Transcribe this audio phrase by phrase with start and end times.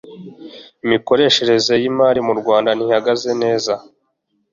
[0.85, 3.73] imikoreshereze y imali mu rwanda ntihagaze neza